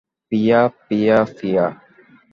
[0.31, 1.65] প্রিয়া Priya প্রিয়া!